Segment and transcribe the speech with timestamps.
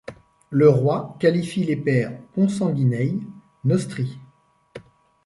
[0.49, 3.21] Le roi qualifie les pairs consanguinei
[3.65, 4.17] nostri.